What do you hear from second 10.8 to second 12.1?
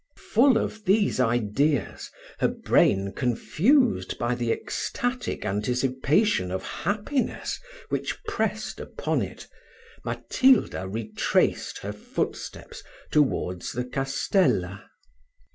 retraced her